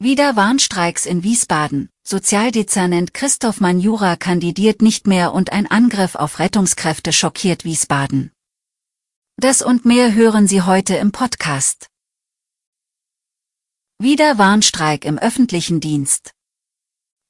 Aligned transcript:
Wieder 0.00 0.34
Warnstreiks 0.34 1.06
in 1.06 1.22
Wiesbaden. 1.22 1.88
Sozialdezernent 2.02 3.14
Christoph 3.14 3.60
Manjura 3.60 4.16
kandidiert 4.16 4.82
nicht 4.82 5.06
mehr 5.06 5.32
und 5.32 5.52
ein 5.52 5.70
Angriff 5.70 6.16
auf 6.16 6.40
Rettungskräfte 6.40 7.12
schockiert 7.12 7.64
Wiesbaden. 7.64 8.32
Das 9.36 9.62
und 9.62 9.84
mehr 9.84 10.12
hören 10.12 10.48
Sie 10.48 10.62
heute 10.62 10.96
im 10.96 11.12
Podcast. 11.12 11.86
Wieder 14.00 14.36
Warnstreik 14.36 15.04
im 15.04 15.16
öffentlichen 15.16 15.78
Dienst. 15.78 16.32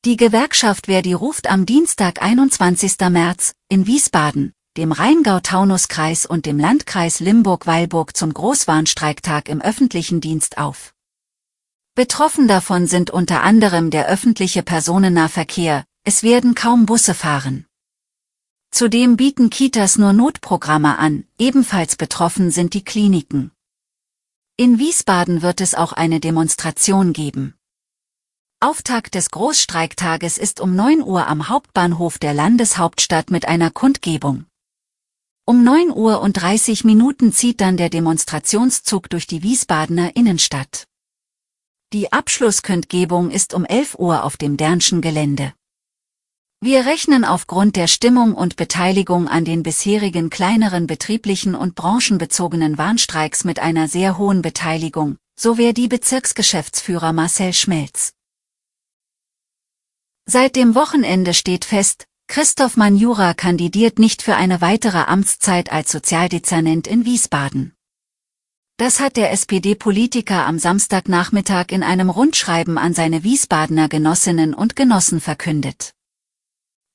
Die 0.07 0.17
Gewerkschaft 0.17 0.87
Verdi 0.87 1.13
ruft 1.13 1.51
am 1.51 1.67
Dienstag 1.67 2.23
21. 2.23 2.99
März 3.11 3.53
in 3.69 3.87
Wiesbaden, 3.87 4.55
dem 4.79 4.93
Rheingau-Taunus-Kreis 4.93 6.25
und 6.25 6.47
dem 6.47 6.59
Landkreis 6.59 7.21
Limburg-Weilburg 7.21 8.17
zum 8.17 8.33
Großwarnstreiktag 8.33 9.51
im 9.51 9.61
öffentlichen 9.61 10.23
Dienst 10.23 10.57
auf. 10.57 10.94
Betroffen 11.97 12.49
davon 12.49 12.89
sind 12.89 13.11
unter 13.11 13.45
anderem 13.45 13.91
der 13.91 14.09
öffentliche 14.09 14.65
Personennahverkehr, 14.65 15.85
es 16.03 16.25
werden 16.25 16.57
kaum 16.57 16.87
Busse 16.87 17.15
fahren. 17.15 17.67
Zudem 18.73 19.17
bieten 19.17 19.49
Kitas 19.49 19.97
nur 19.97 20.13
Notprogramme 20.13 20.99
an, 20.99 21.25
ebenfalls 21.39 21.95
betroffen 21.95 22.51
sind 22.51 22.75
die 22.75 22.83
Kliniken. 22.83 23.53
In 24.57 24.81
Wiesbaden 24.81 25.43
wird 25.43 25.61
es 25.61 25.77
auch 25.77 25.93
eine 25.93 26.19
Demonstration 26.19 27.13
geben. 27.13 27.55
Auftakt 28.59 29.15
des 29.15 29.31
Großstreiktages 29.31 30.37
ist 30.37 30.59
um 30.59 30.75
9 30.75 31.01
Uhr 31.01 31.29
am 31.29 31.49
Hauptbahnhof 31.49 32.19
der 32.19 32.35
Landeshauptstadt 32.35 33.31
mit 33.31 33.47
einer 33.47 33.71
Kundgebung. 33.71 34.47
Um 35.45 35.63
9 35.63 35.93
Uhr 35.93 36.21
und 36.21 36.33
30 36.33 36.83
Minuten 36.83 37.33
zieht 37.33 37.61
dann 37.61 37.77
der 37.77 37.89
Demonstrationszug 37.89 39.09
durch 39.11 39.29
die 39.29 39.45
Wiesbadener 39.45 40.17
Innenstadt. 40.17 40.89
Die 41.95 42.13
Abschlusskundgebung 42.13 43.31
ist 43.31 43.55
um 43.55 43.65
11 43.65 43.95
Uhr 44.01 44.25
auf 44.25 44.37
dem 44.37 44.57
Dernschen 44.57 45.01
Gelände. 45.01 45.55
Wir 46.61 46.87
rechnen 46.87 47.25
aufgrund 47.25 47.77
der 47.77 47.87
Stimmung 47.87 48.35
und 48.35 48.57
Beteiligung 48.57 49.29
an 49.29 49.45
den 49.45 49.63
bisherigen 49.63 50.29
kleineren 50.29 50.89
betrieblichen 50.89 51.55
und 51.55 51.77
branchenbezogenen 51.77 52.79
Warnstreiks 52.79 53.45
mit 53.45 53.61
einer 53.61 53.87
sehr 53.87 54.19
hohen 54.19 54.43
Beteiligung, 54.43 55.19
so 55.39 55.57
wäre 55.57 55.73
die 55.73 55.87
Bezirksgeschäftsführer 55.87 57.13
Marcel 57.13 57.53
Schmelz. 57.53 58.13
Seit 60.27 60.57
dem 60.57 60.75
Wochenende 60.75 61.33
steht 61.33 61.65
fest, 61.65 62.07
Christoph 62.27 62.77
Manjura 62.77 63.35
kandidiert 63.35 64.01
nicht 64.01 64.21
für 64.21 64.35
eine 64.35 64.61
weitere 64.61 64.99
Amtszeit 64.99 65.71
als 65.71 65.93
Sozialdezernent 65.93 66.89
in 66.89 67.05
Wiesbaden. 67.05 67.77
Das 68.77 68.99
hat 68.99 69.17
der 69.17 69.31
SPD-Politiker 69.31 70.47
am 70.47 70.59
Samstagnachmittag 70.59 71.67
in 71.69 71.85
einem 71.85 72.11
Rundschreiben 72.11 72.77
an 72.77 72.93
seine 72.93 73.23
Wiesbadener 73.23 73.89
Genossinnen 73.89 74.53
und 74.53 74.75
Genossen 74.75 75.21
verkündet. 75.21 75.93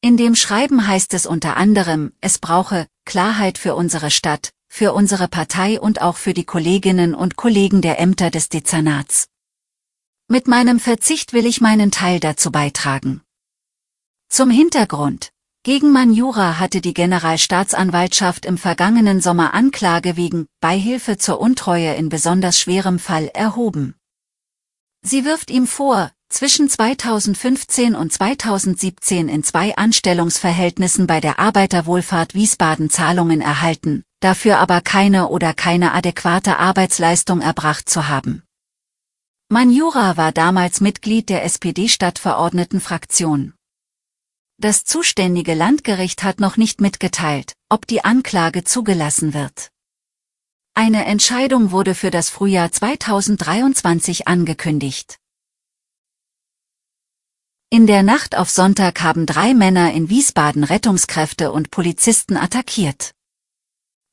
In 0.02 0.18
dem 0.18 0.36
Schreiben 0.36 0.88
heißt 0.88 1.14
es 1.14 1.26
unter 1.26 1.56
anderem, 1.56 2.12
es 2.20 2.38
brauche 2.38 2.86
Klarheit 3.06 3.58
für 3.58 3.76
unsere 3.76 4.12
Stadt, 4.12 4.52
für 4.68 4.92
unsere 4.92 5.30
Partei 5.30 5.80
und 5.80 6.02
auch 6.02 6.18
für 6.18 6.34
die 6.34 6.44
Kolleginnen 6.44 7.16
und 7.16 7.38
Kollegen 7.38 7.82
der 7.82 7.98
Ämter 7.98 8.30
des 8.30 8.50
Dezernats. 8.50 9.30
Mit 10.28 10.50
meinem 10.50 10.82
Verzicht 10.82 11.32
will 11.32 11.46
ich 11.46 11.62
meinen 11.62 11.92
Teil 11.92 12.20
dazu 12.20 12.52
beitragen. 12.52 13.22
Zum 14.28 14.52
Hintergrund, 14.52 15.32
gegen 15.64 15.92
Manjura 15.92 16.58
hatte 16.58 16.80
die 16.80 16.94
Generalstaatsanwaltschaft 16.94 18.46
im 18.46 18.58
vergangenen 18.58 19.20
Sommer 19.20 19.54
Anklage 19.54 20.16
wegen 20.16 20.48
Beihilfe 20.62 21.18
zur 21.18 21.42
Untreue 21.42 21.96
in 21.96 22.08
besonders 22.10 22.58
schwerem 22.58 22.98
Fall 22.98 23.30
erhoben. 23.34 23.96
Sie 25.02 25.26
wirft 25.26 25.52
ihm 25.52 25.68
vor, 25.68 26.12
zwischen 26.30 26.70
2015 26.70 27.94
und 27.96 28.14
2017 28.14 29.28
in 29.28 29.44
zwei 29.44 29.76
Anstellungsverhältnissen 29.76 31.08
bei 31.08 31.20
der 31.20 31.40
Arbeiterwohlfahrt 31.40 32.36
Wiesbaden 32.36 32.90
Zahlungen 32.90 33.42
erhalten, 33.42 34.06
dafür 34.22 34.60
aber 34.60 34.80
keine 34.82 35.28
oder 35.30 35.54
keine 35.54 35.94
adäquate 35.94 36.58
Arbeitsleistung 36.58 37.42
erbracht 37.42 37.90
zu 37.90 38.08
haben. 38.08 38.44
Manjura 39.50 40.16
war 40.16 40.32
damals 40.32 40.80
Mitglied 40.80 41.28
der 41.30 41.44
SPD-Stadtverordnetenfraktion. 41.44 43.56
Das 44.62 44.84
zuständige 44.84 45.54
Landgericht 45.54 46.22
hat 46.22 46.42
noch 46.42 46.58
nicht 46.58 46.82
mitgeteilt, 46.82 47.54
ob 47.70 47.88
die 47.88 48.04
Anklage 48.04 48.66
zugelassen 48.66 49.34
wird. 49.34 49.72
Eine 50.74 51.06
Entscheidung 51.06 51.72
wurde 51.72 51.96
für 51.96 52.12
das 52.12 52.30
Frühjahr 52.30 52.70
2023 52.70 54.28
angekündigt. 54.28 55.18
In 57.70 57.88
der 57.88 58.04
Nacht 58.04 58.36
auf 58.36 58.50
Sonntag 58.50 59.02
haben 59.02 59.26
drei 59.26 59.54
Männer 59.54 59.94
in 59.94 60.10
Wiesbaden 60.10 60.66
Rettungskräfte 60.66 61.54
und 61.54 61.72
Polizisten 61.72 62.36
attackiert. 62.36 63.14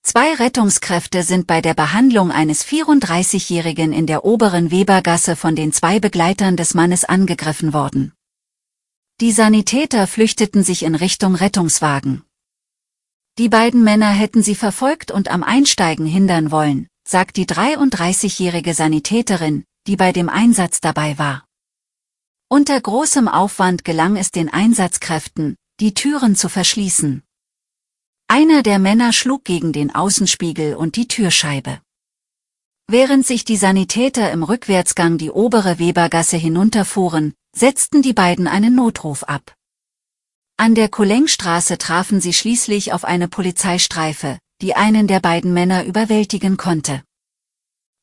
Zwei 0.04 0.32
Rettungskräfte 0.34 1.24
sind 1.24 1.48
bei 1.48 1.60
der 1.60 1.74
Behandlung 1.74 2.30
eines 2.30 2.64
34-Jährigen 2.64 3.92
in 3.92 4.06
der 4.06 4.24
oberen 4.24 4.70
Webergasse 4.70 5.34
von 5.34 5.56
den 5.56 5.72
zwei 5.72 5.98
Begleitern 5.98 6.56
des 6.56 6.74
Mannes 6.74 7.04
angegriffen 7.04 7.72
worden. 7.72 8.15
Die 9.22 9.32
Sanitäter 9.32 10.06
flüchteten 10.06 10.62
sich 10.62 10.82
in 10.82 10.94
Richtung 10.94 11.36
Rettungswagen. 11.36 12.22
Die 13.38 13.48
beiden 13.48 13.82
Männer 13.82 14.10
hätten 14.10 14.42
sie 14.42 14.54
verfolgt 14.54 15.10
und 15.10 15.28
am 15.30 15.42
Einsteigen 15.42 16.04
hindern 16.04 16.50
wollen, 16.50 16.88
sagt 17.08 17.38
die 17.38 17.46
33-jährige 17.46 18.74
Sanitäterin, 18.74 19.64
die 19.86 19.96
bei 19.96 20.12
dem 20.12 20.28
Einsatz 20.28 20.82
dabei 20.82 21.16
war. 21.16 21.46
Unter 22.48 22.78
großem 22.78 23.26
Aufwand 23.26 23.86
gelang 23.86 24.18
es 24.18 24.32
den 24.32 24.50
Einsatzkräften, 24.50 25.56
die 25.80 25.94
Türen 25.94 26.36
zu 26.36 26.50
verschließen. 26.50 27.22
Einer 28.28 28.62
der 28.62 28.78
Männer 28.78 29.14
schlug 29.14 29.44
gegen 29.44 29.72
den 29.72 29.94
Außenspiegel 29.94 30.74
und 30.74 30.96
die 30.96 31.08
Türscheibe. 31.08 31.80
Während 32.86 33.26
sich 33.26 33.46
die 33.46 33.56
Sanitäter 33.56 34.30
im 34.30 34.42
Rückwärtsgang 34.42 35.16
die 35.16 35.30
obere 35.30 35.78
Webergasse 35.78 36.36
hinunterfuhren, 36.36 37.32
setzten 37.56 38.02
die 38.02 38.12
beiden 38.12 38.46
einen 38.46 38.74
Notruf 38.74 39.22
ab. 39.24 39.54
An 40.58 40.74
der 40.74 40.88
Kolengstraße 40.88 41.78
trafen 41.78 42.20
sie 42.20 42.32
schließlich 42.32 42.92
auf 42.92 43.04
eine 43.04 43.28
Polizeistreife, 43.28 44.38
die 44.60 44.74
einen 44.74 45.06
der 45.06 45.20
beiden 45.20 45.52
Männer 45.52 45.84
überwältigen 45.84 46.56
konnte. 46.56 47.02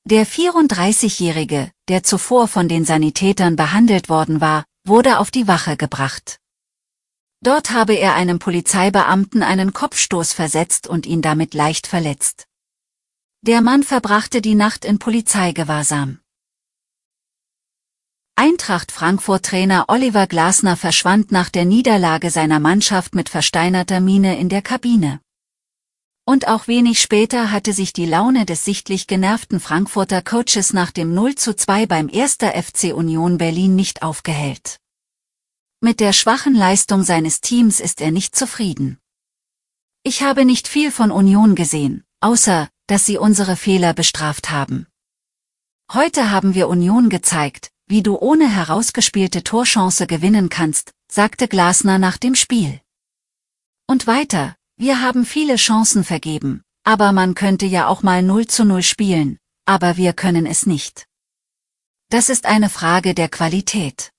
Der 0.05 0.27
34-Jährige, 0.27 1.71
der 1.87 2.03
zuvor 2.03 2.47
von 2.47 2.67
den 2.67 2.83
Sanitätern 2.83 3.55
behandelt 3.55 4.09
worden 4.09 4.41
war, 4.41 4.65
wurde 4.85 5.19
auf 5.19 5.31
die 5.31 5.47
Wache 5.47 5.77
gebracht. 5.77 6.39
Dort 7.41 7.71
habe 7.71 7.93
er 7.93 8.15
einem 8.15 8.39
Polizeibeamten 8.39 9.43
einen 9.43 9.73
Kopfstoß 9.73 10.33
versetzt 10.33 10.87
und 10.87 11.05
ihn 11.05 11.21
damit 11.21 11.53
leicht 11.53 11.87
verletzt. 11.87 12.47
Der 13.41 13.61
Mann 13.61 13.83
verbrachte 13.83 14.41
die 14.41 14.55
Nacht 14.55 14.85
in 14.85 14.99
Polizeigewahrsam. 14.99 16.22
Eintracht 18.35 18.91
Frankfurt-Trainer 18.91 19.85
Oliver 19.89 20.25
Glasner 20.25 20.75
verschwand 20.75 21.31
nach 21.31 21.49
der 21.49 21.65
Niederlage 21.65 22.31
seiner 22.31 22.59
Mannschaft 22.59 23.13
mit 23.13 23.29
versteinerter 23.29 23.99
Miene 23.99 24.39
in 24.39 24.49
der 24.49 24.63
Kabine. 24.63 25.19
Und 26.25 26.47
auch 26.47 26.67
wenig 26.67 26.99
später 26.99 27.51
hatte 27.51 27.73
sich 27.73 27.93
die 27.93 28.07
Laune 28.07 28.47
des 28.47 28.65
sichtlich 28.65 29.05
genervten 29.05 29.59
Frankfurter 29.59 30.23
Coaches 30.23 30.73
nach 30.73 30.89
dem 30.89 31.13
0 31.13 31.35
zu 31.35 31.55
2 31.55 31.85
beim 31.85 32.09
1. 32.11 32.37
FC 32.37 32.95
Union 32.95 33.37
Berlin 33.37 33.75
nicht 33.75 34.01
aufgehellt. 34.01 34.77
Mit 35.79 35.99
der 35.99 36.13
schwachen 36.13 36.55
Leistung 36.55 37.03
seines 37.03 37.39
Teams 37.39 37.79
ist 37.79 38.01
er 38.01 38.09
nicht 38.09 38.35
zufrieden. 38.35 38.97
Ich 40.01 40.23
habe 40.23 40.43
nicht 40.43 40.67
viel 40.67 40.91
von 40.91 41.11
Union 41.11 41.53
gesehen, 41.53 42.03
außer, 42.19 42.67
dass 42.87 43.05
sie 43.05 43.19
unsere 43.19 43.55
Fehler 43.57 43.93
bestraft 43.93 44.49
haben. 44.49 44.87
Heute 45.91 46.31
haben 46.31 46.55
wir 46.55 46.67
Union 46.67 47.09
gezeigt, 47.09 47.72
wie 47.87 48.03
du 48.03 48.17
ohne 48.17 48.49
herausgespielte 48.49 49.43
Torchance 49.43 50.07
gewinnen 50.07 50.49
kannst, 50.49 50.91
sagte 51.11 51.47
Glasner 51.47 51.99
nach 51.99 52.17
dem 52.17 52.35
Spiel. 52.35 52.79
Und 53.87 54.07
weiter, 54.07 54.55
wir 54.77 55.01
haben 55.01 55.25
viele 55.25 55.57
Chancen 55.57 56.03
vergeben, 56.03 56.63
aber 56.83 57.11
man 57.11 57.35
könnte 57.35 57.65
ja 57.65 57.87
auch 57.87 58.03
mal 58.03 58.23
0 58.23 58.47
zu 58.47 58.65
0 58.65 58.83
spielen, 58.83 59.37
aber 59.65 59.97
wir 59.97 60.13
können 60.13 60.45
es 60.45 60.65
nicht. 60.65 61.07
Das 62.09 62.29
ist 62.29 62.45
eine 62.45 62.69
Frage 62.69 63.13
der 63.13 63.29
Qualität. 63.29 64.11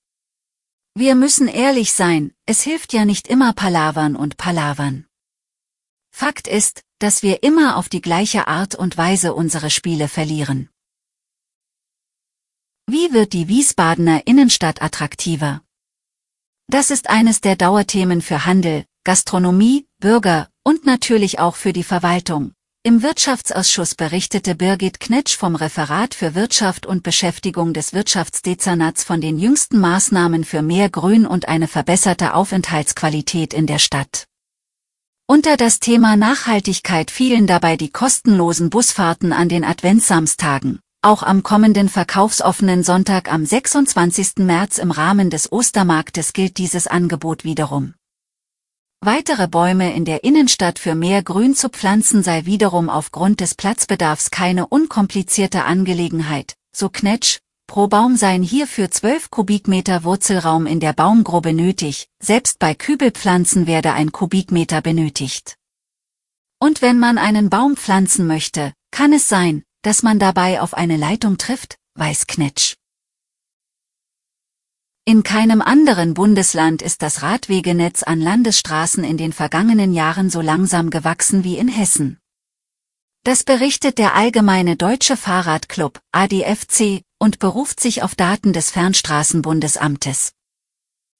Wir 0.95 1.15
müssen 1.15 1.47
ehrlich 1.47 1.91
sein, 1.91 2.33
es 2.45 2.61
hilft 2.61 2.93
ja 2.93 3.05
nicht 3.05 3.27
immer 3.27 3.53
Palavern 3.53 4.15
und 4.15 4.37
Palavern. 4.37 5.05
Fakt 6.11 6.47
ist, 6.47 6.83
dass 6.99 7.23
wir 7.23 7.43
immer 7.43 7.75
auf 7.75 7.89
die 7.89 8.01
gleiche 8.01 8.47
Art 8.47 8.75
und 8.75 8.97
Weise 8.97 9.33
unsere 9.33 9.69
Spiele 9.69 10.07
verlieren. 10.07 10.69
Wie 12.87 13.11
wird 13.13 13.33
die 13.33 13.47
Wiesbadener 13.47 14.27
Innenstadt 14.27 14.83
attraktiver? 14.83 15.61
Das 16.67 16.91
ist 16.91 17.09
eines 17.09 17.41
der 17.41 17.55
Dauerthemen 17.55 18.21
für 18.21 18.45
Handel, 18.45 18.85
Gastronomie, 19.03 19.87
Bürger 19.99 20.49
und 20.63 20.85
natürlich 20.85 21.39
auch 21.39 21.55
für 21.55 21.73
die 21.73 21.83
Verwaltung. 21.83 22.53
Im 22.83 23.01
Wirtschaftsausschuss 23.01 23.95
berichtete 23.95 24.53
Birgit 24.53 24.99
Knetsch 24.99 25.35
vom 25.35 25.55
Referat 25.55 26.13
für 26.13 26.35
Wirtschaft 26.35 26.85
und 26.85 27.01
Beschäftigung 27.01 27.73
des 27.73 27.93
Wirtschaftsdezernats 27.93 29.03
von 29.03 29.19
den 29.19 29.39
jüngsten 29.39 29.79
Maßnahmen 29.79 30.43
für 30.43 30.61
mehr 30.61 30.91
Grün 30.91 31.25
und 31.25 31.47
eine 31.47 31.67
verbesserte 31.67 32.35
Aufenthaltsqualität 32.35 33.55
in 33.55 33.65
der 33.65 33.79
Stadt. 33.79 34.25
Unter 35.25 35.57
das 35.57 35.79
Thema 35.79 36.15
Nachhaltigkeit 36.17 37.09
fielen 37.09 37.47
dabei 37.47 37.77
die 37.77 37.89
kostenlosen 37.89 38.69
Busfahrten 38.69 39.33
an 39.33 39.49
den 39.49 39.63
Adventssamstagen. 39.63 40.81
Auch 41.05 41.21
am 41.21 41.43
kommenden 41.43 41.87
verkaufsoffenen 41.87 42.81
Sonntag 42.81 43.31
am 43.31 43.45
26. 43.45 44.37
März 44.37 44.79
im 44.79 44.89
Rahmen 44.89 45.29
des 45.29 45.51
Ostermarktes 45.51 46.33
gilt 46.33 46.57
dieses 46.57 46.87
Angebot 46.87 47.43
wiederum. 47.43 47.93
Weitere 49.01 49.47
Bäume 49.47 49.93
in 49.93 50.03
der 50.03 50.23
Innenstadt 50.23 50.79
für 50.79 50.95
mehr 50.95 51.21
Grün 51.21 51.53
zu 51.53 51.69
pflanzen 51.69 52.23
sei 52.23 52.47
wiederum 52.47 52.89
aufgrund 52.89 53.39
des 53.39 53.53
Platzbedarfs 53.53 54.31
keine 54.31 54.65
unkomplizierte 54.65 55.65
Angelegenheit, 55.65 56.55
so 56.75 56.89
Knetsch, 56.89 57.37
pro 57.67 57.87
Baum 57.87 58.15
seien 58.15 58.41
hierfür 58.41 58.89
12 58.89 59.29
Kubikmeter 59.29 60.05
Wurzelraum 60.05 60.65
in 60.65 60.79
der 60.79 60.93
Baumgrube 60.93 61.53
nötig, 61.53 62.07
selbst 62.19 62.57
bei 62.57 62.73
Kübelpflanzen 62.73 63.67
werde 63.67 63.93
ein 63.93 64.11
Kubikmeter 64.11 64.81
benötigt. 64.81 65.55
Und 66.57 66.81
wenn 66.81 66.97
man 66.97 67.19
einen 67.19 67.51
Baum 67.51 67.77
pflanzen 67.77 68.25
möchte, 68.25 68.73
kann 68.89 69.13
es 69.13 69.29
sein, 69.29 69.61
dass 69.85 70.01
man 70.01 70.17
dabei 70.17 70.61
auf 70.61 70.73
eine 70.73 70.97
Leitung 70.97 71.37
trifft, 71.37 71.77
weiß 71.93 72.25
Knetsch. 72.25 72.73
In 75.05 75.21
keinem 75.21 75.61
anderen 75.61 76.15
Bundesland 76.15 76.81
ist 76.81 77.03
das 77.03 77.21
Radwegenetz 77.21 78.01
an 78.01 78.19
Landesstraßen 78.19 79.03
in 79.03 79.17
den 79.17 79.31
vergangenen 79.31 79.93
Jahren 79.93 80.31
so 80.31 80.41
langsam 80.41 80.89
gewachsen 80.89 81.43
wie 81.43 81.59
in 81.59 81.67
Hessen. 81.67 82.17
Das 83.23 83.43
berichtet 83.43 83.99
der 83.99 84.15
Allgemeine 84.15 84.75
Deutsche 84.75 85.15
Fahrradclub, 85.15 85.99
ADFC, 86.11 87.03
und 87.19 87.37
beruft 87.37 87.79
sich 87.79 88.01
auf 88.01 88.15
Daten 88.15 88.53
des 88.53 88.71
Fernstraßenbundesamtes. 88.71 90.31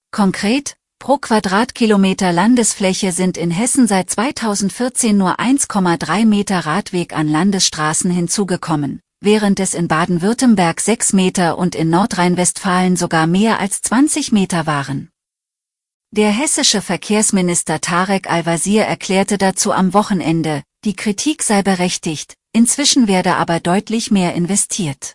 Konkret, 0.10 0.76
pro 1.06 1.20
Quadratkilometer 1.20 2.32
Landesfläche 2.32 3.12
sind 3.12 3.38
in 3.38 3.52
Hessen 3.52 3.88
seit 3.88 4.10
2014 4.10 5.16
nur 5.16 5.40
1,3 5.40 6.26
Meter 6.26 6.62
Radweg 6.62 7.16
an 7.16 7.28
Landesstraßen 7.28 8.10
hinzugekommen, 8.10 9.02
während 9.22 9.60
es 9.60 9.76
in 9.76 9.88
Baden-Württemberg 9.88 10.82
6 10.82 11.14
Meter 11.14 11.60
und 11.60 11.76
in 11.76 11.92
Nordrhein-Westfalen 11.92 12.96
sogar 12.96 13.28
mehr 13.28 13.60
als 13.60 13.84
20 13.84 14.32
Meter 14.32 14.66
waren. 14.66 15.12
Der 16.10 16.32
hessische 16.32 16.82
Verkehrsminister 16.82 17.82
Tarek 17.82 18.28
Al-Wazir 18.28 18.86
erklärte 18.86 19.38
dazu 19.38 19.74
am 19.74 19.94
Wochenende, 19.94 20.64
die 20.86 20.96
Kritik 20.96 21.44
sei 21.44 21.62
berechtigt, 21.62 22.34
inzwischen 22.52 23.08
werde 23.08 23.36
aber 23.36 23.60
deutlich 23.60 24.10
mehr 24.10 24.34
investiert. 24.34 25.15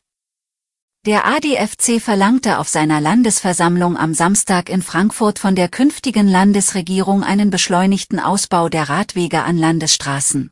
Der 1.06 1.24
ADFC 1.24 1.98
verlangte 1.98 2.58
auf 2.58 2.68
seiner 2.68 3.00
Landesversammlung 3.00 3.96
am 3.96 4.12
Samstag 4.12 4.68
in 4.68 4.82
Frankfurt 4.82 5.38
von 5.38 5.56
der 5.56 5.70
künftigen 5.70 6.28
Landesregierung 6.28 7.22
einen 7.22 7.48
beschleunigten 7.48 8.20
Ausbau 8.20 8.68
der 8.68 8.90
Radwege 8.90 9.42
an 9.42 9.56
Landesstraßen. 9.56 10.50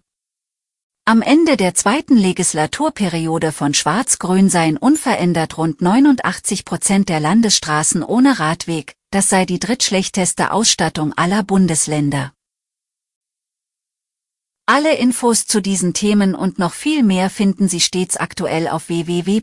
Am 1.04 1.20
Ende 1.20 1.58
der 1.58 1.74
zweiten 1.74 2.16
Legislaturperiode 2.16 3.52
von 3.52 3.74
Schwarz-Grün 3.74 4.48
seien 4.48 4.78
unverändert 4.78 5.58
rund 5.58 5.82
89 5.82 6.64
Prozent 6.64 7.10
der 7.10 7.20
Landesstraßen 7.20 8.02
ohne 8.02 8.38
Radweg, 8.38 8.94
das 9.10 9.28
sei 9.28 9.44
die 9.44 9.58
drittschlechteste 9.58 10.50
Ausstattung 10.50 11.12
aller 11.12 11.42
Bundesländer. 11.42 12.32
Alle 14.64 14.94
Infos 14.96 15.46
zu 15.46 15.60
diesen 15.60 15.92
Themen 15.92 16.34
und 16.34 16.58
noch 16.58 16.72
viel 16.72 17.02
mehr 17.02 17.28
finden 17.28 17.68
Sie 17.68 17.80
stets 17.80 18.16
aktuell 18.16 18.66
auf 18.66 18.88
www 18.88 19.42